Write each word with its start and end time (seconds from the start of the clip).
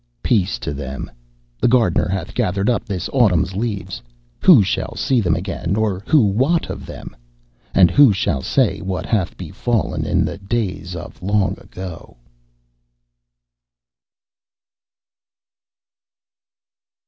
Peace 0.23 0.57
to 0.57 0.73
them. 0.73 1.11
The 1.61 1.67
gardener 1.67 2.09
hath 2.09 2.33
gathered 2.33 2.71
up 2.71 2.85
this 2.85 3.07
autumn's 3.13 3.55
leaves. 3.55 4.01
Who 4.43 4.63
shall 4.63 4.95
see 4.95 5.21
them 5.21 5.35
again, 5.35 5.75
or 5.75 6.01
who 6.07 6.23
wot 6.25 6.71
of 6.71 6.87
them? 6.87 7.15
And 7.75 7.91
who 7.91 8.11
shall 8.11 8.41
say 8.41 8.81
what 8.81 9.05
hath 9.05 9.37
befallen 9.37 10.07
in 10.07 10.25
the 10.25 10.39
days 10.39 10.95
of 10.95 11.21
long 11.21 11.55
ago? 11.59 12.17